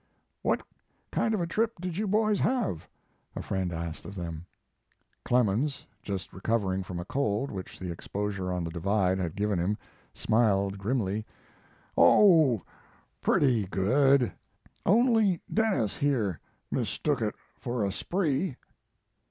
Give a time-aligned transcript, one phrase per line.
[0.41, 0.63] "What
[1.11, 2.89] kind of a trip did you boys have?"
[3.35, 4.47] a friend asked of them.
[5.23, 9.77] Clemens, just recovering from a cold which the exposure on the Divide had given him,
[10.11, 11.23] smiled grimly:
[11.95, 12.63] "Oh,
[13.21, 14.31] pretty good,
[14.87, 16.39] only Denis here
[16.71, 18.57] mistook it for a spree."